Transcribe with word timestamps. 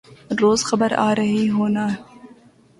روز 0.41 0.59
خبر 0.65 0.91
آرہی 1.07 1.49
ہونا 1.49 1.87